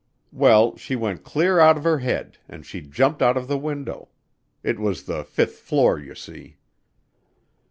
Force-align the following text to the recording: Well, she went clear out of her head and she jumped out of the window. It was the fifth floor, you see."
Well, 0.31 0.75
she 0.77 0.95
went 0.95 1.23
clear 1.23 1.59
out 1.59 1.77
of 1.77 1.83
her 1.83 1.99
head 1.99 2.39
and 2.49 2.65
she 2.65 2.81
jumped 2.81 3.21
out 3.21 3.37
of 3.37 3.47
the 3.47 3.55
window. 3.55 4.09
It 4.63 4.79
was 4.79 5.03
the 5.03 5.23
fifth 5.23 5.59
floor, 5.59 5.99
you 5.99 6.15
see." 6.15 6.57